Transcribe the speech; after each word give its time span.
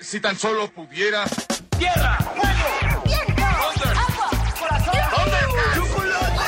Si 0.00 0.20
tan 0.20 0.38
solo 0.38 0.70
pudiera. 0.70 1.24
¡Tierra! 1.78 2.18
¡Fuego! 2.18 3.02
¿Dónde? 3.04 3.88
¡Agua! 3.98 4.30
¡Corazón! 4.58 4.94
¡Chocolate! 5.74 6.44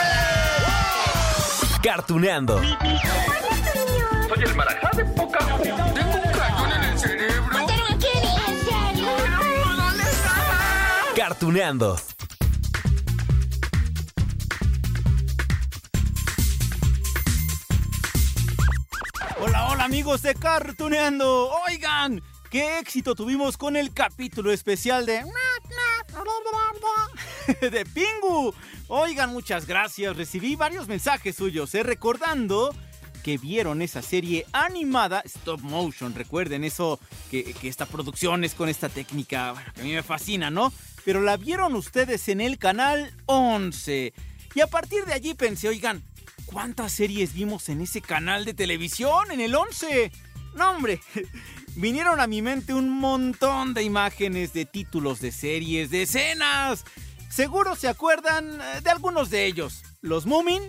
Cartuneando. 1.82 2.60
Soy 2.60 4.42
el 4.42 4.54
marajá 4.54 4.90
de 4.96 5.04
poca 5.04 5.38
Tengo 5.38 5.76
un 5.76 6.32
cañón 6.32 6.72
en 6.72 6.84
el 6.84 6.98
cerebro. 6.98 7.58
¿En 7.58 7.68
serio? 8.60 9.10
¿Dónde 9.76 10.02
está? 10.02 11.14
Cartuneando. 11.16 11.96
Hola, 19.40 19.68
hola 19.68 19.84
amigos 19.84 20.22
de 20.22 20.34
Cartuneando. 20.34 21.50
Oigan, 21.68 22.22
qué 22.50 22.78
éxito 22.78 23.14
tuvimos 23.14 23.56
con 23.56 23.76
el 23.76 23.92
capítulo 23.92 24.52
especial 24.52 25.06
de... 25.06 25.24
de 27.70 27.84
Pingu. 27.86 28.54
Oigan, 28.88 29.32
muchas 29.32 29.66
gracias. 29.66 30.16
Recibí 30.16 30.56
varios 30.56 30.88
mensajes 30.88 31.36
suyos, 31.36 31.74
¿eh? 31.74 31.82
recordando 31.82 32.74
que 33.22 33.38
vieron 33.38 33.82
esa 33.82 34.02
serie 34.02 34.46
animada 34.52 35.20
stop 35.24 35.60
motion. 35.60 36.14
Recuerden 36.14 36.64
eso, 36.64 37.00
que, 37.30 37.54
esta 37.62 37.86
producción 37.86 38.44
es 38.44 38.54
con 38.54 38.68
esta 38.68 38.88
técnica 38.88 39.52
bueno, 39.52 39.72
que 39.74 39.80
a 39.80 39.84
mí 39.84 39.92
me 39.92 40.02
fascina, 40.02 40.50
¿no? 40.50 40.72
Pero 41.04 41.20
la 41.20 41.36
vieron 41.36 41.74
ustedes 41.74 42.28
en 42.28 42.40
el 42.40 42.58
canal 42.58 43.12
11. 43.26 44.12
Y 44.54 44.60
a 44.60 44.66
partir 44.68 45.04
de 45.04 45.12
allí 45.12 45.34
pensé, 45.34 45.68
oigan, 45.68 46.04
¿cuántas 46.46 46.92
series 46.92 47.34
vimos 47.34 47.68
en 47.68 47.80
ese 47.80 48.00
canal 48.00 48.44
de 48.44 48.54
televisión, 48.54 49.30
en 49.30 49.40
el 49.40 49.54
11? 49.54 50.12
No, 50.56 50.70
hombre, 50.70 51.00
vinieron 51.76 52.20
a 52.20 52.26
mi 52.26 52.42
mente 52.42 52.72
un 52.74 52.88
montón 52.88 53.74
de 53.74 53.82
imágenes, 53.82 54.52
de 54.52 54.64
títulos 54.64 55.20
de 55.20 55.32
series, 55.32 55.90
de 55.90 56.02
escenas. 56.02 56.84
Seguro 57.28 57.76
se 57.76 57.88
acuerdan 57.88 58.60
eh, 58.60 58.80
de 58.82 58.90
algunos 58.90 59.30
de 59.30 59.44
ellos. 59.44 59.82
Los 60.00 60.26
Moomin, 60.26 60.62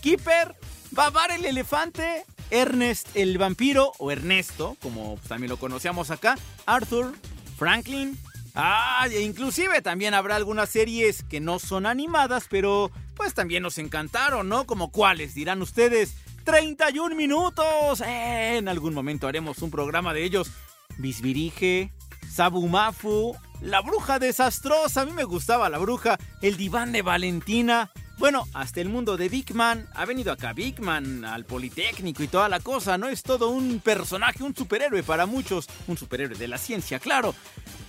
Keeper, 0.00 0.56
Babar 0.90 1.30
el 1.32 1.44
elefante, 1.44 2.24
Ernest 2.50 3.08
el 3.14 3.36
vampiro 3.38 3.92
o 3.98 4.10
Ernesto, 4.10 4.76
como 4.80 5.18
también 5.28 5.50
lo 5.50 5.58
conocíamos 5.58 6.10
acá, 6.10 6.38
Arthur, 6.64 7.12
Franklin. 7.58 8.18
Ah, 8.54 9.06
inclusive 9.20 9.82
también 9.82 10.14
habrá 10.14 10.36
algunas 10.36 10.70
series 10.70 11.22
que 11.24 11.40
no 11.40 11.58
son 11.58 11.84
animadas, 11.84 12.46
pero 12.48 12.90
pues 13.14 13.34
también 13.34 13.62
nos 13.62 13.76
encantaron, 13.76 14.48
¿no? 14.48 14.64
Como 14.64 14.90
cuáles, 14.90 15.34
dirán 15.34 15.60
ustedes. 15.60 16.14
31 16.46 17.16
minutos. 17.16 18.00
Eh, 18.00 18.56
en 18.58 18.68
algún 18.68 18.94
momento 18.94 19.26
haremos 19.26 19.60
un 19.62 19.70
programa 19.70 20.14
de 20.14 20.22
ellos. 20.22 20.50
Bisbirige, 20.96 21.92
Sabumafu, 22.32 23.36
La 23.60 23.82
Bruja 23.82 24.20
Desastrosa. 24.20 25.02
A 25.02 25.04
mí 25.04 25.12
me 25.12 25.24
gustaba 25.24 25.68
La 25.68 25.78
Bruja. 25.78 26.16
El 26.40 26.56
Diván 26.56 26.92
de 26.92 27.02
Valentina. 27.02 27.90
Bueno, 28.18 28.46
hasta 28.54 28.80
el 28.80 28.88
mundo 28.88 29.16
de 29.16 29.28
Big 29.28 29.54
Man. 29.54 29.88
Ha 29.94 30.04
venido 30.04 30.32
acá 30.32 30.52
Big 30.52 30.80
Man 30.80 31.24
al 31.24 31.44
Politécnico 31.44 32.22
y 32.22 32.28
toda 32.28 32.48
la 32.48 32.60
cosa, 32.60 32.96
¿no? 32.96 33.08
Es 33.08 33.24
todo 33.24 33.50
un 33.50 33.80
personaje, 33.80 34.44
un 34.44 34.54
superhéroe 34.54 35.02
para 35.02 35.26
muchos. 35.26 35.66
Un 35.88 35.98
superhéroe 35.98 36.38
de 36.38 36.48
la 36.48 36.58
ciencia, 36.58 37.00
claro. 37.00 37.34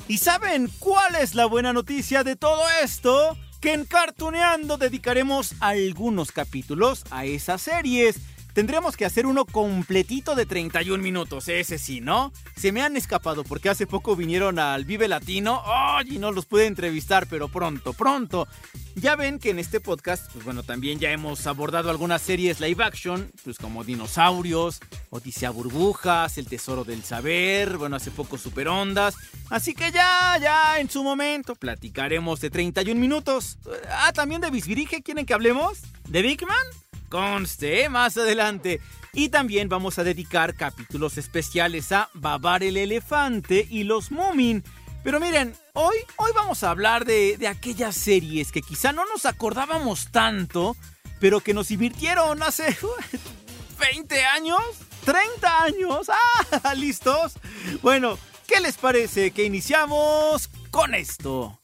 ¿Y 0.07 0.17
saben 0.17 0.67
cuál 0.79 1.15
es 1.15 1.35
la 1.35 1.45
buena 1.45 1.73
noticia 1.73 2.23
de 2.23 2.35
todo 2.35 2.63
esto? 2.83 3.37
Que 3.61 3.73
en 3.73 3.85
Cartuneando 3.85 4.77
dedicaremos 4.77 5.53
algunos 5.59 6.31
capítulos 6.31 7.03
a 7.11 7.25
esas 7.25 7.61
series. 7.61 8.19
Tendremos 8.57 8.97
que 8.97 9.05
hacer 9.05 9.27
uno 9.27 9.45
completito 9.45 10.33
de 10.33 10.47
31 10.47 11.03
minutos, 11.03 11.47
ese 11.47 11.77
sí, 11.77 12.01
¿no? 12.01 12.33
Se 12.55 12.71
me 12.71 12.81
han 12.81 12.97
escapado 12.97 13.43
porque 13.43 13.69
hace 13.69 13.85
poco 13.85 14.15
vinieron 14.15 14.57
al 14.57 14.83
Vive 14.83 15.07
Latino. 15.07 15.61
¡Ay! 15.63 16.15
y 16.15 16.17
no 16.17 16.31
los 16.31 16.47
pude 16.47 16.65
entrevistar, 16.65 17.27
pero 17.27 17.49
pronto, 17.49 17.93
pronto. 17.93 18.47
Ya 18.95 19.15
ven 19.15 19.37
que 19.37 19.51
en 19.51 19.59
este 19.59 19.79
podcast, 19.79 20.31
pues 20.33 20.43
bueno, 20.43 20.63
también 20.63 20.97
ya 20.97 21.11
hemos 21.11 21.45
abordado 21.45 21.91
algunas 21.91 22.23
series 22.23 22.59
live 22.59 22.83
action, 22.83 23.31
pues 23.43 23.59
como 23.59 23.83
Dinosaurios, 23.83 24.79
Odisea 25.11 25.51
Burbujas, 25.51 26.39
El 26.39 26.47
Tesoro 26.47 26.83
del 26.83 27.03
Saber, 27.03 27.77
bueno, 27.77 27.97
hace 27.97 28.09
poco 28.09 28.39
Super 28.39 28.69
Ondas. 28.69 29.17
Así 29.51 29.75
que 29.75 29.91
ya, 29.91 30.35
ya, 30.41 30.79
en 30.79 30.89
su 30.89 31.03
momento, 31.03 31.53
platicaremos 31.53 32.41
de 32.41 32.49
31 32.49 32.99
minutos. 32.99 33.59
Ah, 33.91 34.11
también 34.13 34.41
de 34.41 34.49
Bisbirige, 34.49 35.03
¿quieren 35.03 35.27
que 35.27 35.35
hablemos? 35.35 35.81
¿De 36.09 36.23
Big 36.23 36.41
Man? 36.41 36.86
Conste, 37.09 37.83
¿eh? 37.83 37.89
más 37.89 38.17
adelante. 38.17 38.81
Y 39.13 39.29
también 39.29 39.69
vamos 39.69 39.97
a 39.97 40.03
dedicar 40.03 40.55
capítulos 40.55 41.17
especiales 41.17 41.91
a 41.91 42.09
Babar 42.13 42.63
el 42.63 42.77
Elefante 42.77 43.65
y 43.69 43.83
los 43.83 44.11
Moomin. 44.11 44.63
Pero 45.03 45.19
miren, 45.19 45.55
hoy, 45.73 45.95
hoy 46.17 46.31
vamos 46.35 46.63
a 46.63 46.69
hablar 46.69 47.05
de, 47.05 47.37
de 47.37 47.47
aquellas 47.47 47.95
series 47.95 48.51
que 48.51 48.61
quizá 48.61 48.91
no 48.91 49.05
nos 49.05 49.25
acordábamos 49.25 50.11
tanto, 50.11 50.75
pero 51.19 51.39
que 51.39 51.53
nos 51.53 51.69
divirtieron 51.69 52.43
hace 52.43 52.77
20 53.79 54.25
años, 54.25 54.59
30 55.05 55.63
años. 55.63 56.11
¡Ah! 56.63 56.73
¿Listos? 56.75 57.33
Bueno, 57.81 58.19
¿qué 58.47 58.59
les 58.59 58.77
parece 58.77 59.31
que 59.31 59.45
iniciamos 59.45 60.49
con 60.71 60.93
esto? 60.93 61.57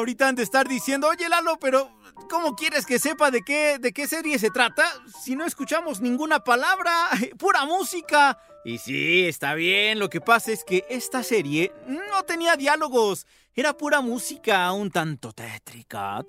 Ahorita 0.00 0.28
han 0.28 0.34
de 0.34 0.42
estar 0.42 0.68
diciendo, 0.68 1.08
oye 1.08 1.28
Lalo, 1.28 1.58
pero 1.60 1.90
¿cómo 2.28 2.56
quieres 2.56 2.84
que 2.84 2.98
sepa 2.98 3.30
de 3.30 3.42
qué, 3.42 3.78
de 3.78 3.92
qué 3.92 4.06
serie 4.06 4.38
se 4.38 4.50
trata 4.50 4.84
si 5.22 5.36
no 5.36 5.46
escuchamos 5.46 6.00
ninguna 6.00 6.40
palabra? 6.40 6.92
Pura 7.38 7.64
música. 7.64 8.38
Y 8.64 8.78
sí, 8.78 9.26
está 9.26 9.54
bien, 9.54 9.98
lo 9.98 10.10
que 10.10 10.20
pasa 10.20 10.52
es 10.52 10.64
que 10.64 10.84
esta 10.90 11.22
serie 11.22 11.72
no 11.86 12.24
tenía 12.24 12.56
diálogos, 12.56 13.26
era 13.54 13.76
pura 13.76 14.00
música 14.00 14.70
un 14.72 14.90
tanto 14.90 15.32
tétrica. 15.32 16.22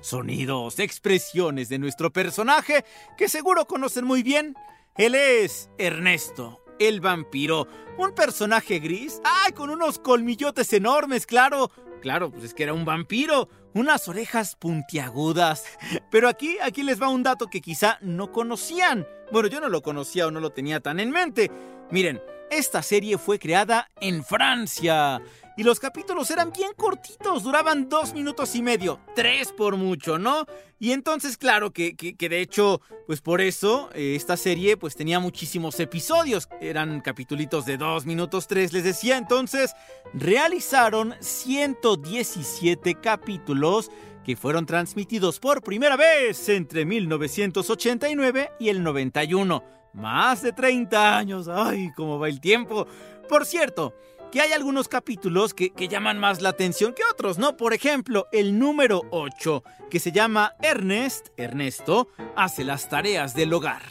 Sonidos, 0.00 0.78
expresiones 0.78 1.68
de 1.68 1.78
nuestro 1.78 2.12
personaje 2.12 2.84
que 3.16 3.28
seguro 3.28 3.66
conocen 3.66 4.04
muy 4.04 4.22
bien. 4.22 4.54
Él 4.96 5.14
es 5.14 5.70
Ernesto, 5.78 6.59
el 6.80 7.00
vampiro. 7.00 7.68
Un 7.96 8.12
personaje 8.12 8.80
gris. 8.80 9.20
¡Ay! 9.22 9.52
Con 9.52 9.70
unos 9.70 10.00
colmillotes 10.00 10.72
enormes, 10.72 11.26
claro. 11.26 11.70
Claro, 12.00 12.30
pues 12.32 12.44
es 12.44 12.54
que 12.54 12.64
era 12.64 12.74
un 12.74 12.84
vampiro. 12.84 13.48
Unas 13.74 14.08
orejas 14.08 14.56
puntiagudas. 14.56 15.64
Pero 16.10 16.28
aquí, 16.28 16.56
aquí 16.60 16.82
les 16.82 17.00
va 17.00 17.08
un 17.08 17.22
dato 17.22 17.46
que 17.46 17.60
quizá 17.60 17.98
no 18.00 18.32
conocían. 18.32 19.06
Bueno, 19.30 19.48
yo 19.48 19.60
no 19.60 19.68
lo 19.68 19.82
conocía 19.82 20.26
o 20.26 20.30
no 20.32 20.40
lo 20.40 20.50
tenía 20.50 20.80
tan 20.80 20.98
en 20.98 21.10
mente. 21.10 21.50
Miren, 21.90 22.20
esta 22.50 22.82
serie 22.82 23.16
fue 23.18 23.38
creada 23.38 23.90
en 24.00 24.24
Francia. 24.24 25.22
Y 25.60 25.62
los 25.62 25.78
capítulos 25.78 26.30
eran 26.30 26.52
bien 26.52 26.70
cortitos, 26.74 27.42
duraban 27.42 27.90
dos 27.90 28.14
minutos 28.14 28.54
y 28.54 28.62
medio, 28.62 28.98
tres 29.14 29.52
por 29.52 29.76
mucho, 29.76 30.18
¿no? 30.18 30.46
Y 30.78 30.92
entonces, 30.92 31.36
claro, 31.36 31.70
que, 31.70 31.94
que, 31.94 32.28
de 32.30 32.40
hecho, 32.40 32.80
pues 33.06 33.20
por 33.20 33.42
eso, 33.42 33.90
eh, 33.92 34.14
esta 34.16 34.38
serie 34.38 34.78
pues 34.78 34.96
tenía 34.96 35.20
muchísimos 35.20 35.78
episodios, 35.78 36.48
eran 36.62 37.02
capítulos 37.02 37.66
de 37.66 37.76
dos 37.76 38.06
minutos 38.06 38.46
tres, 38.46 38.72
les 38.72 38.84
decía, 38.84 39.18
entonces 39.18 39.74
realizaron 40.14 41.14
117 41.20 42.94
capítulos 42.94 43.90
que 44.24 44.36
fueron 44.36 44.64
transmitidos 44.64 45.40
por 45.40 45.62
primera 45.62 45.98
vez 45.98 46.48
entre 46.48 46.86
1989 46.86 48.52
y 48.58 48.70
el 48.70 48.82
91. 48.82 49.62
Más 49.92 50.40
de 50.40 50.52
30 50.52 51.18
años, 51.18 51.48
ay, 51.48 51.90
cómo 51.94 52.18
va 52.18 52.30
el 52.30 52.40
tiempo. 52.40 52.86
Por 53.28 53.44
cierto, 53.44 53.94
que 54.30 54.40
hay 54.40 54.52
algunos 54.52 54.88
capítulos 54.88 55.54
que, 55.54 55.70
que, 55.70 55.88
llaman 55.88 56.18
más 56.18 56.40
la 56.40 56.50
atención 56.50 56.94
que 56.94 57.02
otros, 57.10 57.38
¿no? 57.38 57.56
Por 57.56 57.74
ejemplo, 57.74 58.26
el 58.32 58.58
número 58.58 59.02
8, 59.10 59.64
que 59.90 60.00
se 60.00 60.12
llama 60.12 60.54
Ernest, 60.62 61.28
Ernesto, 61.36 62.08
hace 62.36 62.64
las 62.64 62.88
tareas 62.88 63.34
del 63.34 63.52
hogar. 63.52 63.82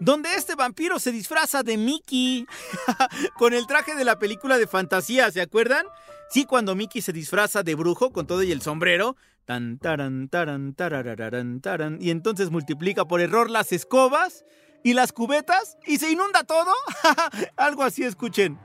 Donde 0.00 0.34
este 0.34 0.54
vampiro 0.54 0.98
se 0.98 1.12
disfraza 1.12 1.62
de 1.62 1.76
Mickey 1.76 2.46
con 3.38 3.54
el 3.54 3.66
traje 3.66 3.94
de 3.94 4.04
la 4.04 4.18
película 4.18 4.58
de 4.58 4.66
fantasía, 4.66 5.30
¿se 5.30 5.40
acuerdan? 5.40 5.86
Sí, 6.30 6.44
cuando 6.44 6.74
Mickey 6.74 7.02
se 7.02 7.12
disfraza 7.12 7.62
de 7.62 7.74
brujo 7.74 8.10
con 8.10 8.26
todo 8.26 8.42
y 8.42 8.52
el 8.52 8.62
sombrero. 8.62 9.16
Tan, 9.44 9.78
taran, 9.78 10.28
taran, 10.28 10.74
tarararán, 10.74 11.60
taran. 11.60 11.98
Y 12.00 12.10
entonces 12.10 12.50
multiplica 12.50 13.04
por 13.04 13.20
error 13.20 13.50
las 13.50 13.72
escobas 13.72 14.44
y 14.82 14.94
las 14.94 15.12
cubetas 15.12 15.76
y 15.86 15.98
se 15.98 16.10
inunda 16.10 16.44
todo. 16.44 16.72
Algo 17.56 17.82
así, 17.82 18.02
escuchen. 18.04 18.58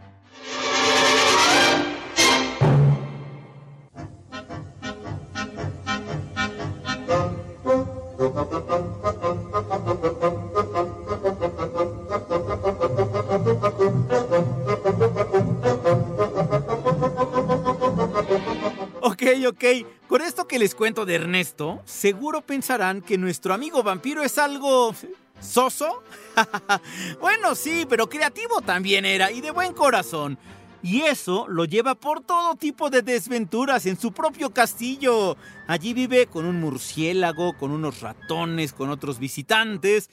Ok, 19.01 19.23
ok. 19.47 19.63
Con 20.07 20.21
esto 20.21 20.47
que 20.47 20.59
les 20.59 20.75
cuento 20.75 21.05
de 21.05 21.15
Ernesto, 21.15 21.81
seguro 21.85 22.41
pensarán 22.41 23.01
que 23.01 23.17
nuestro 23.17 23.53
amigo 23.53 23.83
vampiro 23.83 24.23
es 24.23 24.37
algo 24.37 24.93
¿Soso? 25.39 26.03
bueno, 27.21 27.55
sí, 27.55 27.85
pero 27.87 28.09
creativo 28.09 28.61
también 28.61 29.05
era 29.05 29.31
y 29.31 29.41
de 29.41 29.51
buen 29.51 29.73
corazón. 29.73 30.37
Y 30.83 31.01
eso 31.01 31.47
lo 31.47 31.65
lleva 31.65 31.95
por 31.95 32.21
todo 32.21 32.55
tipo 32.55 32.89
de 32.89 33.01
desventuras 33.01 33.85
en 33.85 33.99
su 33.99 34.11
propio 34.11 34.51
castillo. 34.51 35.35
Allí 35.67 35.93
vive 35.93 36.27
con 36.27 36.45
un 36.45 36.59
murciélago, 36.59 37.57
con 37.57 37.71
unos 37.71 38.01
ratones, 38.01 38.73
con 38.73 38.89
otros 38.89 39.19
visitantes. 39.19 40.09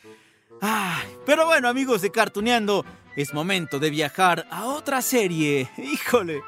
Ay, 0.60 1.06
pero 1.26 1.46
bueno, 1.46 1.68
amigos 1.68 2.00
de 2.00 2.10
Cartuneando, 2.10 2.84
es 3.16 3.34
momento 3.34 3.78
de 3.78 3.90
viajar 3.90 4.46
a 4.50 4.66
otra 4.66 5.02
serie. 5.02 5.70
Híjole. 5.76 6.42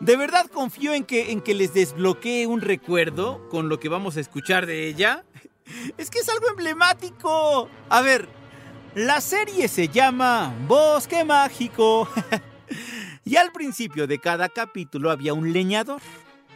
De 0.00 0.16
verdad 0.16 0.46
confío 0.46 0.92
en 0.92 1.04
que, 1.04 1.30
en 1.32 1.40
que 1.40 1.54
les 1.54 1.72
desbloquee 1.72 2.46
un 2.46 2.60
recuerdo 2.60 3.48
con 3.48 3.68
lo 3.68 3.80
que 3.80 3.88
vamos 3.88 4.16
a 4.16 4.20
escuchar 4.20 4.66
de 4.66 4.88
ella. 4.88 5.24
Es 5.98 6.10
que 6.10 6.20
es 6.20 6.28
algo 6.28 6.48
emblemático. 6.48 7.68
A 7.88 8.00
ver, 8.00 8.28
la 8.94 9.20
serie 9.20 9.66
se 9.66 9.88
llama 9.88 10.54
Bosque 10.68 11.24
Mágico. 11.24 12.08
y 13.26 13.36
al 13.36 13.50
principio 13.50 14.06
de 14.06 14.20
cada 14.20 14.48
capítulo 14.48 15.10
había 15.10 15.34
un 15.34 15.52
leñador. 15.52 16.00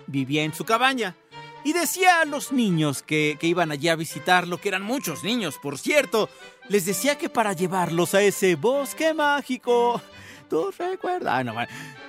Vivía 0.06 0.44
en 0.44 0.54
su 0.54 0.64
cabaña. 0.64 1.16
Y 1.64 1.72
decía 1.72 2.20
a 2.20 2.24
los 2.24 2.52
niños 2.52 3.02
que, 3.02 3.36
que, 3.38 3.48
iban 3.48 3.72
allí 3.72 3.88
a 3.88 3.96
visitarlo, 3.96 4.58
que 4.58 4.68
eran 4.68 4.82
muchos 4.82 5.24
niños, 5.24 5.58
por 5.60 5.78
cierto, 5.78 6.30
les 6.68 6.86
decía 6.86 7.18
que 7.18 7.28
para 7.28 7.52
llevarlos 7.52 8.14
a 8.14 8.22
ese 8.22 8.54
bosque 8.54 9.12
mágico, 9.12 10.00
tú 10.48 10.72
recuerdas, 10.78 11.34
ah, 11.34 11.44
no, 11.44 11.54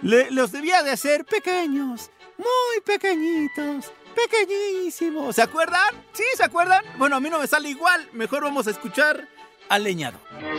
le, 0.03 0.31
los 0.31 0.53
debía 0.53 0.83
de 0.83 0.91
hacer 0.91 1.25
pequeños, 1.25 2.11
muy 2.37 2.81
pequeñitos, 2.85 3.91
pequeñísimos. 4.15 5.35
¿Se 5.35 5.41
acuerdan? 5.41 5.95
¿Sí? 6.13 6.23
¿Se 6.37 6.45
acuerdan? 6.45 6.85
Bueno, 6.97 7.17
a 7.17 7.19
mí 7.19 7.29
no 7.29 7.39
me 7.39 7.47
sale 7.47 7.67
igual. 7.67 8.07
Mejor 8.13 8.43
vamos 8.43 8.67
a 8.67 8.71
escuchar 8.71 9.27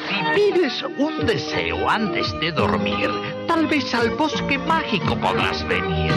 Si 0.08 0.16
pides 0.34 0.82
un 0.96 1.26
deseo 1.26 1.90
antes 1.90 2.32
de 2.40 2.50
dormir, 2.50 3.10
tal 3.46 3.66
vez 3.66 3.94
al 3.94 4.08
bosque 4.16 4.56
mágico 4.56 5.14
podrás 5.16 5.62
venir. 5.68 6.14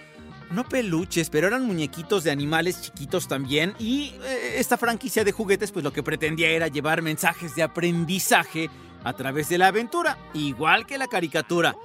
no 0.52 0.68
peluches, 0.68 1.30
pero 1.30 1.48
eran 1.48 1.66
muñequitos 1.66 2.24
de 2.24 2.32
animales 2.32 2.82
chiquitos 2.82 3.28
también. 3.28 3.76
Y 3.78 4.16
eh, 4.24 4.56
esta 4.58 4.78
franquicia 4.78 5.24
de 5.24 5.32
juguetes, 5.32 5.72
pues 5.72 5.84
lo 5.84 5.94
que 5.94 6.04
pretendía 6.04 6.50
era 6.50 6.68
llevar 6.68 7.02
mensajes 7.02 7.56
de 7.56 7.64
aprendizaje 7.64 8.70
a 9.04 9.14
través 9.14 9.50
de 9.50 9.58
la 9.58 9.68
aventura, 9.68 10.18
igual 10.34 10.86
que 10.86 10.98
la 10.98 11.08
caricatura. 11.08 11.76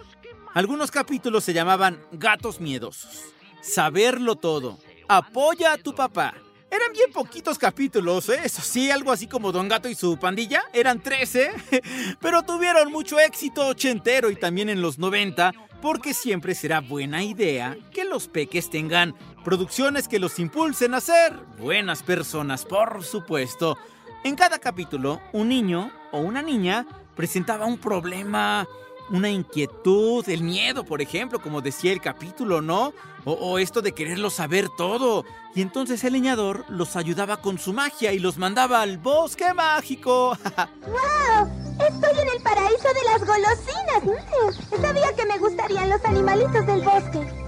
Algunos 0.55 0.91
capítulos 0.91 1.45
se 1.45 1.53
llamaban 1.53 2.01
Gatos 2.13 2.61
Miedosos, 2.61 3.34
Saberlo 3.65 4.37
Todo, 4.37 4.79
Apoya 5.09 5.73
a 5.73 5.79
tu 5.79 5.95
papá. 5.95 6.35
Eran 6.71 6.93
bien 6.93 7.11
poquitos 7.13 7.57
capítulos, 7.57 8.29
¿eh? 8.29 8.41
eso 8.45 8.61
sí, 8.61 8.91
algo 8.91 9.11
así 9.11 9.27
como 9.27 9.53
Don 9.53 9.69
Gato 9.69 9.89
y 9.89 9.95
su 9.95 10.19
pandilla. 10.19 10.65
Eran 10.75 11.01
13, 11.01 11.51
pero 12.21 12.43
tuvieron 12.43 12.93
mucho 12.93 13.19
éxito 13.19 13.67
ochentero 13.67 14.29
y 14.29 14.37
también 14.37 14.69
en 14.69 14.83
los 14.83 14.99
90, 14.99 15.53
porque 15.81 16.13
siempre 16.13 16.55
será 16.55 16.81
buena 16.81 17.23
idea 17.23 17.77
que 17.91 18.05
los 18.05 18.29
peques 18.29 18.69
tengan 18.69 19.15
producciones 19.45 20.09
que 20.09 20.19
los 20.19 20.39
impulsen 20.39 20.93
a 20.93 21.01
ser 21.01 21.35
buenas 21.59 22.03
personas, 22.03 22.67
por 22.67 23.03
supuesto. 23.03 23.79
En 24.25 24.37
cada 24.37 24.59
capítulo, 24.59 25.23
un 25.33 25.49
niño 25.49 25.91
o 26.13 26.19
una 26.19 26.43
niña 26.43 26.87
presentaba 27.17 27.65
un 27.65 27.79
problema, 27.79 28.69
una 29.11 29.31
inquietud, 29.31 30.29
el 30.29 30.43
miedo, 30.43 30.85
por 30.85 31.01
ejemplo, 31.01 31.41
como 31.41 31.61
decía 31.61 31.93
el 31.93 32.01
capítulo, 32.01 32.61
¿no? 32.61 32.93
O, 33.25 33.59
esto 33.59 33.81
de 33.81 33.93
quererlo 33.93 34.31
saber 34.31 34.69
todo. 34.69 35.25
Y 35.55 35.63
entonces 35.63 36.05
el 36.05 36.13
leñador 36.13 36.65
los 36.69 36.97
ayudaba 36.97 37.39
con 37.39 37.59
su 37.59 37.73
magia 37.73 38.13
y 38.13 38.19
los 38.19 38.39
mandaba 38.39 38.83
al 38.83 38.99
bosque 38.99 39.53
mágico. 39.55 40.37
¡Wow! 40.87 41.65
Estoy 41.81 42.23
en 42.23 42.29
el 42.29 42.43
paraíso 42.43 42.89
de 42.89 43.05
las 43.11 43.27
golosinas. 43.27 44.81
Sabía 44.81 45.13
que 45.17 45.27
me 45.27 45.39
gustarían 45.39 45.91
los 45.91 46.05
animalitos 46.05 46.67
del 46.67 46.83
bosque. 46.83 47.44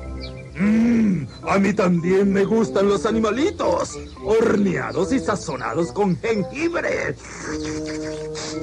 Mmm, 0.59 1.27
a 1.49 1.59
mí 1.59 1.73
también 1.75 2.33
me 2.33 2.45
gustan 2.45 2.89
los 2.89 3.05
animalitos, 3.05 3.99
horneados 4.25 5.13
y 5.13 5.19
sazonados 5.19 5.93
con 5.93 6.19
jengibre. 6.19 7.15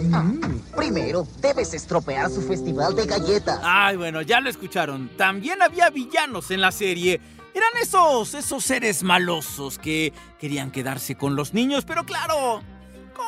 Mm. 0.01 0.75
Primero, 0.75 1.27
debes 1.39 1.73
estropear 1.73 2.31
su 2.31 2.41
festival 2.41 2.95
de 2.95 3.05
galletas. 3.05 3.59
Ay, 3.61 3.97
bueno, 3.97 4.21
ya 4.21 4.39
lo 4.41 4.49
escucharon. 4.49 5.11
También 5.17 5.61
había 5.61 5.89
villanos 5.91 6.49
en 6.51 6.61
la 6.61 6.71
serie. 6.71 7.21
Eran 7.53 7.69
esos, 7.79 8.33
esos 8.33 8.63
seres 8.63 9.03
malosos 9.03 9.77
que 9.77 10.11
querían 10.39 10.71
quedarse 10.71 11.15
con 11.15 11.35
los 11.35 11.53
niños, 11.53 11.85
pero 11.85 12.03
claro, 12.03 12.63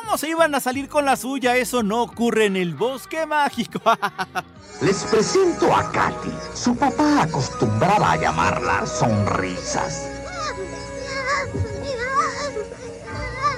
¿Cómo 0.06 0.18
se 0.18 0.28
iban 0.28 0.54
a 0.54 0.60
salir 0.60 0.88
con 0.88 1.04
la 1.04 1.16
suya? 1.16 1.56
Eso 1.56 1.82
no 1.82 2.00
ocurre 2.00 2.44
en 2.44 2.54
el 2.54 2.74
bosque 2.74 3.26
mágico. 3.26 3.80
Les 4.80 5.02
presento 5.02 5.74
a 5.74 5.90
Katy. 5.90 6.30
Su 6.54 6.76
papá 6.76 7.22
acostumbraba 7.22 8.12
a 8.12 8.16
llamarla 8.16 8.86
sonrisas. 8.86 10.08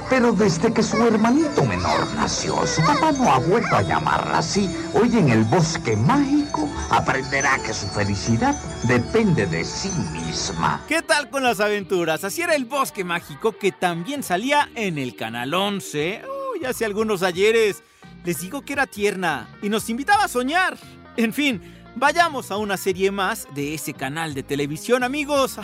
Pero 0.09 0.33
desde 0.33 0.73
que 0.73 0.83
su 0.83 0.97
hermanito 1.07 1.64
menor 1.64 2.07
nació, 2.14 2.67
su 2.67 2.81
papá 2.81 3.12
no 3.12 3.31
ha 3.31 3.40
vuelto 3.40 3.76
a 3.76 3.83
llamarla 3.83 4.38
así. 4.38 4.75
Hoy 4.95 5.19
en 5.19 5.28
el 5.28 5.45
bosque 5.45 5.97
mágico 5.97 6.67
aprenderá 6.88 7.59
que 7.59 7.75
su 7.75 7.87
felicidad 7.88 8.57
depende 8.85 9.45
de 9.45 9.67
sí 9.67 9.90
misma. 10.12 10.83
¿Qué 10.88 11.02
tal 11.02 11.28
con 11.28 11.43
las 11.43 11.61
aventuras? 11.61 12.25
Así 12.25 12.40
era 12.40 12.55
el 12.55 12.64
bosque 12.64 13.05
mágico 13.05 13.52
que 13.59 13.71
también 13.71 14.23
salía 14.23 14.71
en 14.75 14.97
el 14.97 15.14
canal 15.14 15.52
11. 15.52 16.38
Uy, 16.59 16.65
hace 16.65 16.85
algunos 16.85 17.23
ayeres. 17.23 17.83
Les 18.25 18.41
digo 18.41 18.62
que 18.62 18.73
era 18.73 18.87
tierna 18.87 19.49
y 19.62 19.69
nos 19.69 19.88
invitaba 19.91 20.25
a 20.25 20.29
soñar. 20.29 20.77
En 21.17 21.33
fin, 21.33 21.61
vayamos 21.95 22.50
a 22.50 22.57
una 22.57 22.77
serie 22.77 23.11
más 23.11 23.47
de 23.55 23.75
ese 23.75 23.95
canal 23.95 24.35
de 24.35 24.43
televisión, 24.43 25.05
amigos. 25.05 25.57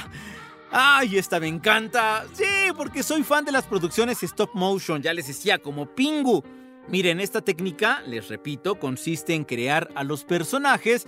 ¡Ay, 0.71 1.19
esta 1.19 1.41
me 1.41 1.49
encanta! 1.49 2.25
Sí, 2.33 2.45
porque 2.77 3.03
soy 3.03 3.23
fan 3.23 3.45
de 3.45 3.53
las 3.53 3.65
producciones 3.65 4.23
stop 4.23 4.51
motion, 4.55 5.03
ya 5.03 5.13
les 5.13 5.27
decía, 5.27 5.59
como 5.59 5.87
Pingu. 5.87 6.45
Miren, 6.89 7.21
esta 7.21 7.41
técnica, 7.41 8.03
les 8.07 8.29
repito, 8.29 8.79
consiste 8.79 9.35
en 9.35 9.45
crear 9.45 9.89
a 9.95 10.05
los 10.05 10.25
personajes 10.25 11.07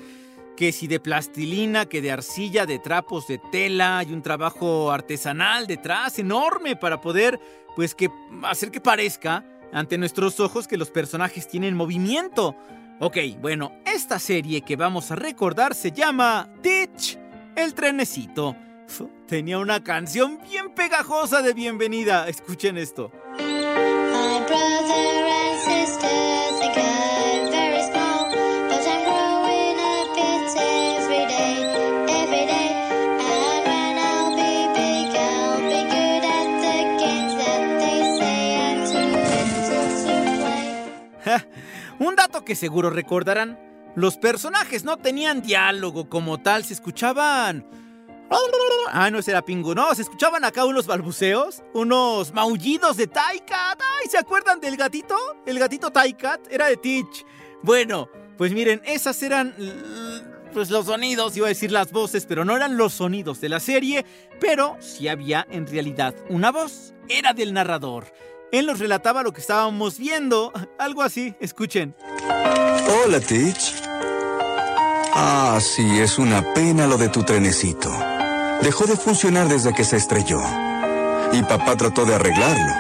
que 0.57 0.73
si 0.73 0.87
de 0.87 1.01
plastilina, 1.01 1.87
que 1.87 2.01
de 2.01 2.11
arcilla, 2.11 2.67
de 2.67 2.79
trapos, 2.79 3.29
de 3.29 3.39
tela, 3.53 3.99
hay 3.99 4.13
un 4.13 4.23
trabajo 4.23 4.91
artesanal 4.91 5.67
detrás 5.67 6.19
enorme 6.19 6.77
para 6.77 7.01
poder, 7.01 7.39
pues, 7.77 7.95
que 7.95 8.09
hacer 8.43 8.71
que 8.71 8.81
parezca 8.81 9.45
ante 9.73 9.99
nuestros 9.99 10.41
ojos 10.41 10.67
que 10.69 10.77
los 10.77 10.91
personajes 10.91 11.49
tienen 11.49 11.77
movimiento. 11.77 12.57
Ok, 13.01 13.19
bueno, 13.41 13.73
esta 13.85 14.19
serie 14.19 14.63
que 14.63 14.77
vamos 14.77 15.11
a 15.11 15.17
recordar 15.17 15.75
se 15.75 15.93
llama 15.93 16.49
Teach, 16.63 17.19
el 17.55 17.75
trenecito. 17.75 18.57
Tenía 19.27 19.59
una 19.59 19.83
canción 19.83 20.39
bien 20.49 20.71
pegajosa 20.75 21.43
de 21.43 21.53
bienvenida. 21.53 22.29
Escuchen 22.29 22.79
esto. 22.79 23.11
Que 42.47 42.57
seguro 42.57 42.89
recordarán. 42.89 43.61
Los 43.95 44.17
personajes 44.17 44.85
no 44.85 44.97
tenían 44.97 45.43
diálogo 45.43 46.09
como 46.09 46.39
tal, 46.41 46.65
se 46.65 46.73
escuchaban 46.73 47.67
Ah, 48.89 49.11
no, 49.11 49.19
ese 49.19 49.31
era 49.31 49.43
Pingu. 49.43 49.75
No, 49.75 49.95
se 49.95 50.03
escuchaban 50.03 50.45
acá 50.45 50.65
unos 50.65 50.87
balbuceos, 50.87 51.63
unos 51.75 52.33
maullidos 52.33 52.97
de 52.97 53.07
Taikat. 53.07 53.81
Ay, 53.81 54.09
¿se 54.09 54.19
acuerdan 54.19 54.61
del 54.61 54.77
gatito? 54.77 55.17
El 55.45 55.59
gatito 55.59 55.91
Taikat 55.91 56.41
era 56.51 56.67
de 56.67 56.77
Teach. 56.77 57.25
Bueno, 57.63 58.09
pues 58.37 58.53
miren, 58.53 58.81
esas 58.85 59.23
eran 59.23 59.55
pues 60.53 60.71
los 60.71 60.87
sonidos, 60.87 61.37
iba 61.37 61.47
a 61.47 61.51
decir 61.51 61.71
las 61.71 61.93
voces, 61.93 62.25
pero 62.27 62.45
no 62.45 62.57
eran 62.57 62.77
los 62.77 62.95
sonidos 62.95 63.41
de 63.41 63.51
la 63.51 63.61
serie, 63.61 64.07
pero 64.41 64.77
sí 64.81 65.09
había 65.09 65.47
en 65.51 65.67
realidad 65.67 66.15
una 66.31 66.51
voz. 66.51 66.95
Era 67.09 67.33
del 67.33 67.53
narrador. 67.53 68.07
Él 68.53 68.67
nos 68.67 68.79
relataba 68.79 69.23
lo 69.23 69.33
que 69.33 69.41
estábamos 69.41 69.99
viendo, 69.99 70.53
algo 70.79 71.03
así, 71.03 71.35
escuchen. 71.41 71.95
Hola, 73.05 73.21
Teach. 73.21 73.75
Ah, 75.15 75.59
sí, 75.61 75.99
es 75.99 76.19
una 76.19 76.55
pena 76.55 76.87
lo 76.87 76.97
de 76.97 77.09
tu 77.09 77.23
trenecito. 77.23 77.91
Dejó 78.63 78.87
de 78.87 78.97
funcionar 78.97 79.49
desde 79.49 79.75
que 79.75 79.85
se 79.85 79.97
estrelló. 79.97 80.41
Y 81.33 81.43
papá 81.43 81.77
trató 81.77 82.05
de 82.05 82.15
arreglarlo. 82.15 82.73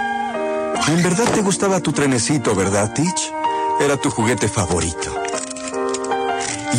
En 0.88 1.02
verdad 1.02 1.32
te 1.35 1.42
gustaba 1.42 1.80
tu 1.80 1.92
trenecito, 1.92 2.54
¿verdad, 2.54 2.92
Teach? 2.94 3.32
Era 3.80 3.96
tu 3.96 4.11
juguete 4.11 4.49
favorito. 4.49 5.14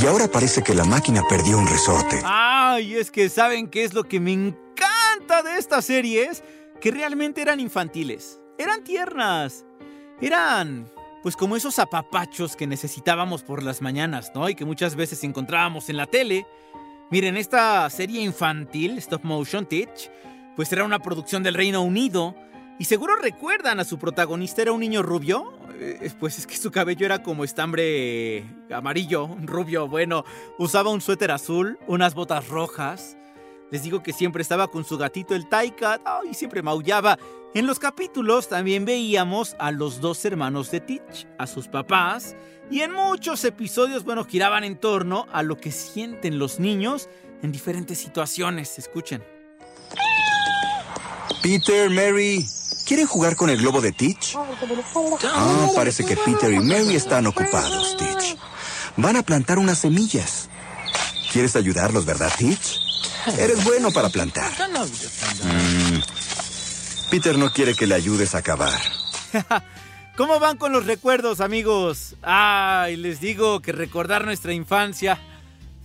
Y 0.01 0.05
ahora 0.05 0.27
parece 0.27 0.61
que 0.61 0.75
la 0.75 0.85
máquina 0.85 1.23
perdió 1.27 1.57
un 1.57 1.67
resorte. 1.67 2.21
Ay, 2.23 2.95
es 2.95 3.11
que 3.11 3.29
saben 3.29 3.67
qué 3.67 3.83
es 3.83 3.93
lo 3.93 4.03
que 4.03 4.19
me 4.19 4.31
encanta 4.31 5.41
de 5.43 5.57
estas 5.57 5.85
series, 5.85 6.43
que 6.79 6.91
realmente 6.91 7.41
eran 7.41 7.59
infantiles, 7.59 8.39
eran 8.57 8.83
tiernas, 8.83 9.65
eran 10.21 10.89
pues 11.23 11.35
como 11.35 11.55
esos 11.55 11.79
apapachos 11.79 12.55
que 12.55 12.67
necesitábamos 12.67 13.43
por 13.43 13.63
las 13.63 13.81
mañanas, 13.81 14.31
¿no? 14.33 14.47
Y 14.49 14.55
que 14.55 14.65
muchas 14.65 14.95
veces 14.95 15.23
encontrábamos 15.23 15.89
en 15.89 15.97
la 15.97 16.05
tele. 16.05 16.45
Miren, 17.11 17.37
esta 17.37 17.89
serie 17.89 18.21
infantil, 18.21 18.97
Stop 18.97 19.23
Motion 19.23 19.65
Teach, 19.65 20.09
pues 20.55 20.71
era 20.71 20.83
una 20.83 20.99
producción 20.99 21.43
del 21.43 21.55
Reino 21.55 21.81
Unido. 21.81 22.35
Y 22.79 22.85
seguro 22.85 23.15
recuerdan 23.15 23.79
a 23.79 23.83
su 23.83 23.97
protagonista, 23.97 24.61
era 24.61 24.71
un 24.71 24.79
niño 24.79 25.03
rubio. 25.03 25.53
Eh, 25.79 26.11
pues 26.19 26.37
es 26.37 26.47
que 26.47 26.55
su 26.55 26.71
cabello 26.71 27.05
era 27.05 27.23
como 27.23 27.43
estambre 27.43 28.45
amarillo, 28.71 29.35
rubio. 29.43 29.87
Bueno, 29.87 30.23
usaba 30.57 30.91
un 30.91 31.01
suéter 31.01 31.31
azul, 31.31 31.77
unas 31.87 32.13
botas 32.13 32.47
rojas. 32.47 33.17
Les 33.71 33.83
digo 33.83 34.01
que 34.01 34.13
siempre 34.13 34.41
estaba 34.41 34.67
con 34.69 34.85
su 34.85 34.97
gatito 34.97 35.35
el 35.35 35.49
Taikat 35.49 36.01
y 36.29 36.33
siempre 36.33 36.61
maullaba. 36.61 37.17
En 37.53 37.67
los 37.67 37.79
capítulos 37.79 38.47
también 38.49 38.85
veíamos 38.85 39.55
a 39.59 39.71
los 39.71 39.99
dos 39.99 40.23
hermanos 40.25 40.71
de 40.71 40.79
Teach, 40.79 41.27
a 41.37 41.47
sus 41.47 41.67
papás 41.67 42.35
y 42.69 42.81
en 42.81 42.91
muchos 42.91 43.43
episodios, 43.45 44.03
bueno, 44.03 44.25
giraban 44.25 44.63
en 44.63 44.77
torno 44.77 45.25
a 45.31 45.41
lo 45.43 45.57
que 45.57 45.71
sienten 45.71 46.37
los 46.37 46.59
niños 46.59 47.09
en 47.41 47.51
diferentes 47.51 47.97
situaciones. 47.97 48.77
Escuchen. 48.77 49.23
Peter, 51.41 51.89
Mary, 51.89 52.45
¿quieren 52.85 53.07
jugar 53.07 53.35
con 53.35 53.49
el 53.49 53.57
globo 53.57 53.79
de 53.79 53.91
Teach? 53.93 54.35
Ah, 54.35 55.67
parece 55.75 56.05
que 56.05 56.17
Peter 56.17 56.51
y 56.51 56.59
Mary 56.59 56.95
están 56.95 57.25
ocupados, 57.27 57.95
Teach. 57.97 58.37
Van 58.97 59.15
a 59.15 59.23
plantar 59.23 59.59
unas 59.59 59.79
semillas. 59.79 60.49
¿Quieres 61.31 61.55
ayudarlos, 61.55 62.05
verdad, 62.05 62.31
Teach? 62.37 62.86
Eres 63.35 63.63
bueno 63.63 63.91
para 63.91 64.09
plantar. 64.09 64.51
Mm. 65.43 65.99
Peter 67.11 67.37
no 67.37 67.51
quiere 67.51 67.75
que 67.75 67.87
le 67.87 67.95
ayudes 67.95 68.35
a 68.35 68.41
cavar. 68.41 68.79
¿Cómo 70.17 70.39
van 70.39 70.57
con 70.57 70.71
los 70.71 70.85
recuerdos, 70.85 71.41
amigos? 71.41 72.15
Ay, 72.21 72.95
les 72.95 73.19
digo 73.19 73.61
que 73.61 73.71
recordar 73.71 74.25
nuestra 74.25 74.53
infancia. 74.53 75.19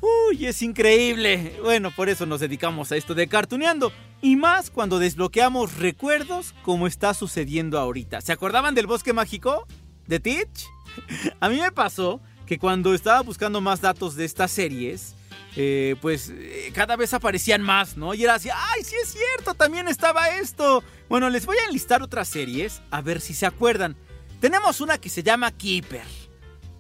Uy, 0.01 0.47
es 0.47 0.63
increíble. 0.63 1.59
Bueno, 1.63 1.91
por 1.91 2.09
eso 2.09 2.27
nos 2.27 2.41
dedicamos 2.41 2.93
a 2.93 2.97
esto 2.97 3.15
de 3.15 3.29
cartuneando. 3.29 3.93
Y 4.21 4.37
más 4.37 4.71
cuando 4.71 4.99
desbloqueamos 4.99 5.77
recuerdos 5.77 6.55
como 6.63 6.87
está 6.87 7.13
sucediendo 7.13 7.79
ahorita. 7.79 8.21
¿Se 8.21 8.33
acordaban 8.33 8.75
del 8.75 8.87
bosque 8.87 9.13
mágico? 9.13 9.67
¿De 10.07 10.21
Teach? 10.21 10.67
A 11.41 11.49
mí 11.49 11.61
me 11.61 11.73
pasó 11.73 12.21
que 12.47 12.59
cuando 12.59 12.95
estaba 12.95 13.21
buscando 13.23 13.61
más 13.61 13.81
datos 13.81 14.15
de 14.15 14.25
estas 14.25 14.51
series, 14.51 15.15
eh, 15.56 15.97
pues 16.00 16.30
eh, 16.30 16.71
cada 16.75 16.97
vez 16.97 17.12
aparecían 17.14 17.62
más, 17.62 17.97
¿no? 17.97 18.14
Y 18.14 18.25
era 18.25 18.35
así, 18.35 18.49
¡ay, 18.50 18.85
sí 18.85 18.94
es 19.02 19.12
cierto! 19.12 19.54
También 19.54 19.88
estaba 19.88 20.28
esto. 20.30 20.82
Bueno, 21.09 21.28
les 21.30 21.47
voy 21.47 21.56
a 21.59 21.66
enlistar 21.66 22.02
otras 22.02 22.28
series, 22.28 22.82
a 22.90 23.02
ver 23.02 23.21
si 23.21 23.35
se 23.35 23.47
acuerdan. 23.47 23.97
Tenemos 24.40 24.80
una 24.80 24.99
que 24.99 25.09
se 25.09 25.23
llama 25.23 25.52
Keeper, 25.52 26.06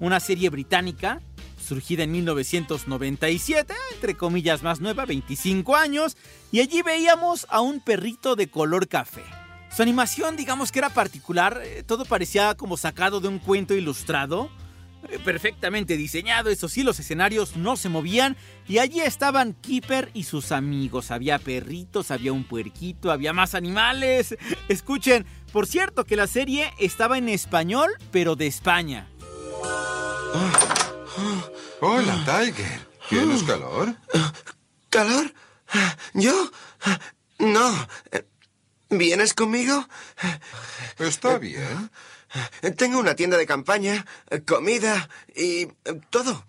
una 0.00 0.20
serie 0.20 0.48
británica 0.50 1.20
surgida 1.62 2.02
en 2.02 2.12
1997, 2.12 3.72
entre 3.94 4.16
comillas 4.16 4.62
más 4.62 4.80
nueva, 4.80 5.06
25 5.06 5.76
años, 5.76 6.16
y 6.50 6.60
allí 6.60 6.82
veíamos 6.82 7.46
a 7.48 7.60
un 7.60 7.80
perrito 7.80 8.36
de 8.36 8.50
color 8.50 8.88
café. 8.88 9.22
Su 9.74 9.82
animación 9.82 10.36
digamos 10.36 10.70
que 10.70 10.80
era 10.80 10.90
particular, 10.90 11.62
eh, 11.64 11.82
todo 11.82 12.04
parecía 12.04 12.54
como 12.56 12.76
sacado 12.76 13.20
de 13.20 13.28
un 13.28 13.38
cuento 13.38 13.74
ilustrado, 13.74 14.50
perfectamente 15.24 15.96
diseñado, 15.96 16.50
eso 16.50 16.68
sí, 16.68 16.82
los 16.82 16.98
escenarios 16.98 17.56
no 17.56 17.76
se 17.76 17.88
movían 17.88 18.36
y 18.68 18.78
allí 18.78 19.00
estaban 19.00 19.54
Keeper 19.54 20.10
y 20.14 20.24
sus 20.24 20.52
amigos. 20.52 21.10
Había 21.10 21.38
perritos, 21.38 22.10
había 22.10 22.32
un 22.32 22.44
puerquito, 22.44 23.10
había 23.10 23.32
más 23.32 23.54
animales. 23.54 24.36
Escuchen, 24.68 25.26
por 25.52 25.66
cierto 25.66 26.04
que 26.04 26.16
la 26.16 26.26
serie 26.26 26.72
estaba 26.78 27.18
en 27.18 27.28
español, 27.28 27.90
pero 28.10 28.36
de 28.36 28.46
España. 28.46 29.08
hola, 31.80 32.24
Tiger. 32.24 32.92
¿Tienes 33.08 33.42
calor? 33.42 33.94
¿Calor? 34.88 35.34
¿Yo? 36.14 36.50
No. 37.38 37.88
¿Vienes 38.88 39.34
conmigo? 39.34 39.86
Está 40.98 41.38
bien. 41.38 41.90
Tengo 42.76 42.98
una 42.98 43.14
tienda 43.14 43.36
de 43.36 43.46
campaña, 43.46 44.06
comida 44.46 45.08
y 45.34 45.66
todo. 46.10 46.44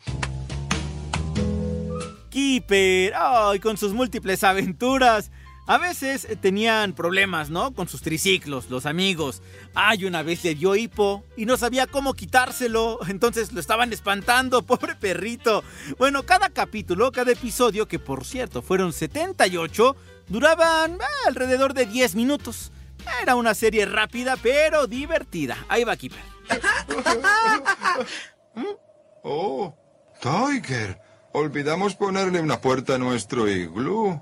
Keeper, 2.29 3.13
ay, 3.15 3.59
con 3.59 3.77
sus 3.77 3.93
múltiples 3.93 4.43
aventuras. 4.43 5.31
A 5.65 5.77
veces 5.77 6.27
tenían 6.41 6.93
problemas, 6.93 7.49
¿no? 7.49 7.73
Con 7.73 7.87
sus 7.87 8.01
triciclos, 8.01 8.69
los 8.69 8.85
amigos. 8.85 9.41
Ay, 9.73 10.03
una 10.03 10.21
vez 10.21 10.43
le 10.43 10.55
dio 10.55 10.75
hipo 10.75 11.23
y 11.37 11.45
no 11.45 11.55
sabía 11.55 11.87
cómo 11.87 12.15
quitárselo, 12.15 12.99
entonces 13.07 13.53
lo 13.53 13.61
estaban 13.61 13.93
espantando, 13.93 14.61
pobre 14.65 14.95
perrito. 14.95 15.63
Bueno, 15.97 16.23
cada 16.23 16.49
capítulo, 16.49 17.13
cada 17.13 17.31
episodio, 17.31 17.87
que 17.87 17.97
por 17.97 18.25
cierto 18.25 18.61
fueron 18.61 18.91
78, 18.91 19.95
duraban 20.27 20.97
ah, 20.99 21.27
alrededor 21.27 21.73
de 21.73 21.85
10 21.85 22.15
minutos. 22.15 22.73
Era 23.22 23.36
una 23.36 23.53
serie 23.53 23.86
rápida 23.86 24.36
pero 24.41 24.88
divertida. 24.88 25.57
Ahí 25.69 25.83
va 25.83 25.95
Keeper. 25.95 26.24
oh, 29.24 29.75
Tiger. 30.22 31.00
Olvidamos 31.33 31.95
ponerle 31.95 32.41
una 32.41 32.62
puerta 32.62 32.95
a 32.95 32.98
nuestro 32.98 33.48
iglú. 33.50 34.22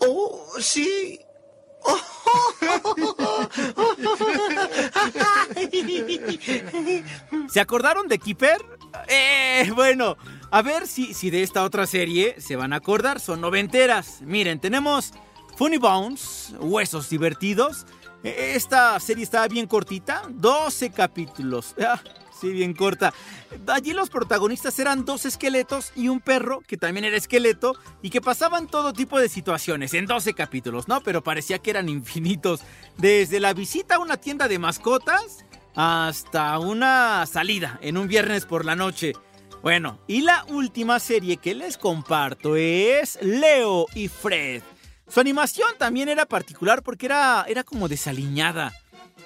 Oh, 0.00 0.46
sí. 0.58 1.20
¿Se 7.50 7.60
acordaron 7.60 8.08
de 8.08 8.18
Keeper? 8.18 8.64
Eh, 9.08 9.70
bueno, 9.74 10.16
a 10.50 10.62
ver 10.62 10.86
si, 10.86 11.12
si 11.14 11.30
de 11.30 11.42
esta 11.42 11.64
otra 11.64 11.86
serie 11.86 12.40
se 12.40 12.56
van 12.56 12.72
a 12.72 12.76
acordar. 12.76 13.20
Son 13.20 13.40
noventeras. 13.40 14.22
Miren, 14.22 14.60
tenemos 14.60 15.12
Funny 15.56 15.76
Bones, 15.76 16.54
Huesos 16.58 17.10
Divertidos. 17.10 17.86
E- 18.24 18.52
Esta 18.54 18.98
serie 19.00 19.24
estaba 19.24 19.48
bien 19.48 19.66
cortita, 19.66 20.22
12 20.30 20.90
capítulos. 20.90 21.74
Ah, 21.86 22.00
sí, 22.40 22.52
bien 22.52 22.72
corta. 22.72 23.12
Allí 23.66 23.92
los 23.92 24.08
protagonistas 24.08 24.78
eran 24.78 25.04
dos 25.04 25.26
esqueletos 25.26 25.92
y 25.94 26.08
un 26.08 26.20
perro 26.20 26.62
que 26.66 26.78
también 26.78 27.04
era 27.04 27.16
esqueleto 27.18 27.74
y 28.00 28.08
que 28.10 28.20
pasaban 28.22 28.66
todo 28.66 28.92
tipo 28.94 29.18
de 29.18 29.28
situaciones 29.28 29.92
en 29.92 30.06
12 30.06 30.32
capítulos, 30.34 30.88
¿no? 30.88 31.02
Pero 31.02 31.22
parecía 31.22 31.58
que 31.58 31.68
eran 31.70 31.88
infinitos. 31.90 32.60
Desde 32.96 33.40
la 33.40 33.52
visita 33.52 33.96
a 33.96 33.98
una 33.98 34.16
tienda 34.16 34.48
de 34.48 34.58
mascotas 34.58 35.44
hasta 35.74 36.58
una 36.58 37.26
salida 37.26 37.78
en 37.82 37.96
un 37.98 38.08
viernes 38.08 38.46
por 38.46 38.64
la 38.64 38.74
noche. 38.76 39.12
Bueno, 39.62 39.98
y 40.06 40.22
la 40.22 40.44
última 40.48 40.98
serie 40.98 41.36
que 41.36 41.54
les 41.54 41.76
comparto 41.76 42.56
es 42.56 43.18
Leo 43.20 43.84
y 43.94 44.08
Fred. 44.08 44.62
Su 45.10 45.18
animación 45.18 45.68
también 45.76 46.08
era 46.08 46.24
particular 46.24 46.84
porque 46.84 47.06
era, 47.06 47.44
era 47.48 47.64
como 47.64 47.88
desaliñada, 47.88 48.72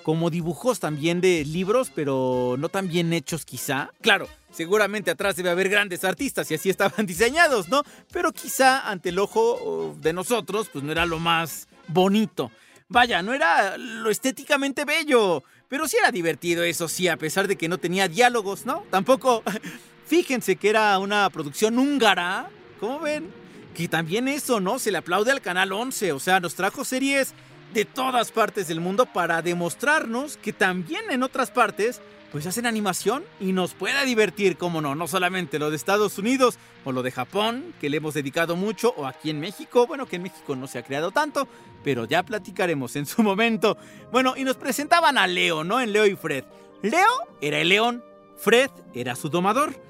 como 0.02 0.30
dibujos 0.30 0.80
también 0.80 1.20
de 1.20 1.44
libros, 1.44 1.92
pero 1.94 2.56
no 2.58 2.70
tan 2.70 2.88
bien 2.88 3.12
hechos 3.12 3.44
quizá. 3.44 3.90
Claro, 4.00 4.26
seguramente 4.50 5.10
atrás 5.10 5.36
debe 5.36 5.50
haber 5.50 5.68
grandes 5.68 6.02
artistas 6.04 6.50
y 6.50 6.54
así 6.54 6.70
estaban 6.70 7.04
diseñados, 7.06 7.68
¿no? 7.68 7.82
Pero 8.10 8.32
quizá 8.32 8.88
ante 8.88 9.10
el 9.10 9.18
ojo 9.18 9.94
de 10.00 10.14
nosotros, 10.14 10.70
pues 10.72 10.82
no 10.82 10.90
era 10.90 11.04
lo 11.04 11.18
más 11.18 11.68
bonito. 11.88 12.50
Vaya, 12.88 13.22
no 13.22 13.34
era 13.34 13.76
lo 13.76 14.08
estéticamente 14.08 14.86
bello, 14.86 15.44
pero 15.68 15.86
sí 15.86 15.98
era 15.98 16.10
divertido, 16.10 16.64
eso 16.64 16.88
sí, 16.88 17.08
a 17.08 17.18
pesar 17.18 17.46
de 17.46 17.56
que 17.56 17.68
no 17.68 17.76
tenía 17.76 18.08
diálogos, 18.08 18.64
¿no? 18.64 18.86
Tampoco, 18.90 19.42
fíjense 20.06 20.56
que 20.56 20.70
era 20.70 20.98
una 20.98 21.28
producción 21.28 21.78
húngara, 21.78 22.48
¿cómo 22.80 23.00
ven? 23.00 23.43
Que 23.74 23.88
también 23.88 24.28
eso, 24.28 24.60
¿no? 24.60 24.78
Se 24.78 24.92
le 24.92 24.98
aplaude 24.98 25.32
al 25.32 25.40
Canal 25.40 25.72
11, 25.72 26.12
o 26.12 26.20
sea, 26.20 26.40
nos 26.40 26.54
trajo 26.54 26.84
series 26.84 27.34
de 27.72 27.84
todas 27.84 28.30
partes 28.30 28.68
del 28.68 28.80
mundo 28.80 29.04
para 29.06 29.42
demostrarnos 29.42 30.36
que 30.36 30.52
también 30.52 31.10
en 31.10 31.24
otras 31.24 31.50
partes 31.50 32.00
pues 32.30 32.46
hacen 32.46 32.66
animación 32.66 33.22
y 33.38 33.52
nos 33.52 33.74
puede 33.74 34.04
divertir, 34.04 34.56
como 34.56 34.80
no, 34.80 34.96
no 34.96 35.06
solamente 35.06 35.60
lo 35.60 35.70
de 35.70 35.76
Estados 35.76 36.18
Unidos 36.18 36.58
o 36.84 36.90
lo 36.90 37.04
de 37.04 37.12
Japón, 37.12 37.72
que 37.80 37.88
le 37.88 37.98
hemos 37.98 38.14
dedicado 38.14 38.56
mucho, 38.56 38.92
o 38.96 39.06
aquí 39.06 39.30
en 39.30 39.38
México, 39.38 39.86
bueno, 39.86 40.06
que 40.06 40.16
en 40.16 40.24
México 40.24 40.56
no 40.56 40.66
se 40.66 40.78
ha 40.78 40.82
creado 40.82 41.12
tanto, 41.12 41.46
pero 41.84 42.06
ya 42.06 42.24
platicaremos 42.24 42.96
en 42.96 43.06
su 43.06 43.22
momento. 43.22 43.76
Bueno, 44.10 44.34
y 44.36 44.42
nos 44.42 44.56
presentaban 44.56 45.16
a 45.16 45.28
Leo, 45.28 45.62
¿no? 45.62 45.80
En 45.80 45.92
Leo 45.92 46.06
y 46.06 46.16
Fred. 46.16 46.44
Leo 46.82 47.06
era 47.40 47.60
el 47.60 47.68
león, 47.68 48.04
Fred 48.36 48.70
era 48.94 49.14
su 49.14 49.28
domador, 49.28 49.80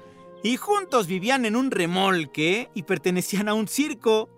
y 0.43 0.57
juntos 0.57 1.07
vivían 1.07 1.45
en 1.45 1.55
un 1.55 1.71
remolque 1.71 2.69
y 2.73 2.83
pertenecían 2.83 3.49
a 3.49 3.53
un 3.53 3.67
circo. 3.67 4.29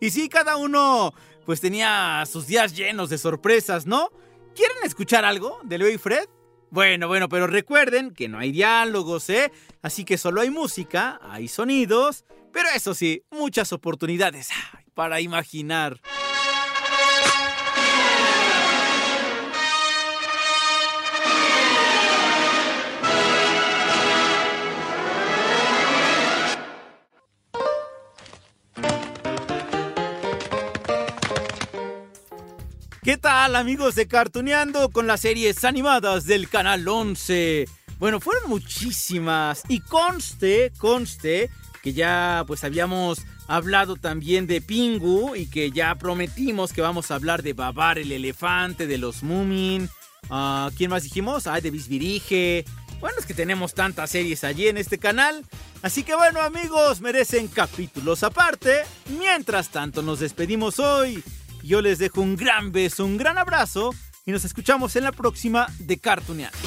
Y 0.00 0.10
sí, 0.10 0.28
cada 0.28 0.56
uno 0.56 1.14
pues 1.46 1.60
tenía 1.60 2.24
sus 2.26 2.46
días 2.46 2.74
llenos 2.76 3.10
de 3.10 3.18
sorpresas, 3.18 3.86
¿no? 3.86 4.10
¿Quieren 4.54 4.78
escuchar 4.84 5.24
algo 5.24 5.60
de 5.62 5.78
Leo 5.78 5.90
y 5.90 5.98
Fred? 5.98 6.28
Bueno, 6.70 7.08
bueno, 7.08 7.28
pero 7.28 7.46
recuerden 7.46 8.12
que 8.12 8.28
no 8.28 8.38
hay 8.38 8.52
diálogos, 8.52 9.28
¿eh? 9.30 9.50
Así 9.82 10.04
que 10.04 10.18
solo 10.18 10.40
hay 10.40 10.50
música, 10.50 11.20
hay 11.22 11.48
sonidos, 11.48 12.24
pero 12.52 12.68
eso 12.74 12.94
sí, 12.94 13.22
muchas 13.30 13.72
oportunidades 13.72 14.50
para 14.94 15.20
imaginar. 15.20 16.00
¿Qué 33.10 33.16
tal 33.16 33.56
amigos 33.56 33.96
de 33.96 34.06
Cartuneando 34.06 34.88
con 34.90 35.08
las 35.08 35.22
series 35.22 35.64
animadas 35.64 36.26
del 36.26 36.48
Canal 36.48 36.86
11? 36.86 37.66
Bueno, 37.98 38.20
fueron 38.20 38.48
muchísimas 38.48 39.64
y 39.66 39.80
conste, 39.80 40.70
conste 40.78 41.50
que 41.82 41.92
ya 41.92 42.44
pues 42.46 42.62
habíamos 42.62 43.22
hablado 43.48 43.96
también 43.96 44.46
de 44.46 44.60
Pingu 44.60 45.34
y 45.34 45.46
que 45.46 45.72
ya 45.72 45.96
prometimos 45.96 46.72
que 46.72 46.82
vamos 46.82 47.10
a 47.10 47.16
hablar 47.16 47.42
de 47.42 47.52
Babar 47.52 47.98
el 47.98 48.12
elefante, 48.12 48.86
de 48.86 48.98
los 48.98 49.24
Moomin. 49.24 49.90
ah, 50.30 50.70
¿Quién 50.76 50.90
más 50.90 51.02
dijimos? 51.02 51.48
Ah, 51.48 51.60
de 51.60 51.72
Bisbirige. 51.72 52.64
Bueno, 53.00 53.18
es 53.18 53.26
que 53.26 53.34
tenemos 53.34 53.74
tantas 53.74 54.10
series 54.10 54.44
allí 54.44 54.68
en 54.68 54.76
este 54.76 54.98
canal. 54.98 55.44
Así 55.82 56.04
que 56.04 56.14
bueno 56.14 56.42
amigos, 56.42 57.00
merecen 57.00 57.48
capítulos 57.48 58.22
aparte. 58.22 58.82
Mientras 59.18 59.70
tanto 59.70 60.00
nos 60.00 60.20
despedimos 60.20 60.78
hoy. 60.78 61.24
Yo 61.62 61.80
les 61.82 61.98
dejo 61.98 62.20
un 62.20 62.36
gran 62.36 62.72
beso, 62.72 63.04
un 63.04 63.16
gran 63.16 63.38
abrazo 63.38 63.94
y 64.26 64.32
nos 64.32 64.44
escuchamos 64.44 64.96
en 64.96 65.04
la 65.04 65.12
próxima 65.12 65.66
de 65.78 65.98
Cartooneando. 65.98 66.58